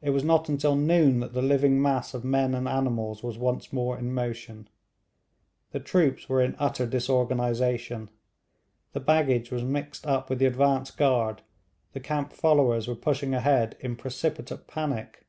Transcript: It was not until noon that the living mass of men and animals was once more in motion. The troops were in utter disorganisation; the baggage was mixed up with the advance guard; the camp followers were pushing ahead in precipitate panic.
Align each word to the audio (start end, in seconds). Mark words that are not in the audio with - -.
It 0.00 0.10
was 0.10 0.24
not 0.24 0.48
until 0.48 0.74
noon 0.74 1.20
that 1.20 1.32
the 1.32 1.42
living 1.42 1.80
mass 1.80 2.12
of 2.12 2.24
men 2.24 2.56
and 2.56 2.66
animals 2.66 3.22
was 3.22 3.38
once 3.38 3.72
more 3.72 3.96
in 3.96 4.12
motion. 4.12 4.66
The 5.70 5.78
troops 5.78 6.28
were 6.28 6.42
in 6.42 6.56
utter 6.58 6.86
disorganisation; 6.88 8.10
the 8.94 8.98
baggage 8.98 9.52
was 9.52 9.62
mixed 9.62 10.08
up 10.08 10.28
with 10.28 10.40
the 10.40 10.46
advance 10.46 10.90
guard; 10.90 11.42
the 11.92 12.00
camp 12.00 12.32
followers 12.32 12.88
were 12.88 12.96
pushing 12.96 13.32
ahead 13.32 13.76
in 13.78 13.94
precipitate 13.94 14.66
panic. 14.66 15.24